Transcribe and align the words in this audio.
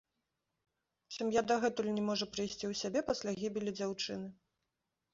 Сям'я 1.17 1.41
дагэтуль 1.51 1.91
не 1.99 2.03
можа 2.09 2.31
прыйсці 2.33 2.61
ў 2.71 2.83
сябе 2.83 2.99
пасля 3.13 3.31
гібелі 3.41 3.79
дзяўчыны. 3.81 4.27